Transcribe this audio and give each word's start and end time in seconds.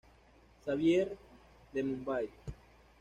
Xavier, 0.65 1.05
de 1.75 1.83
Mumbai. 1.91 2.27